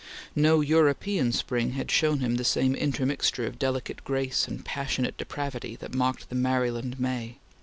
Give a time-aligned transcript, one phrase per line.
[0.35, 5.75] No European spring had shown him the same intermixture of delicate grace and passionate depravity
[5.75, 7.37] that marked the Maryland May.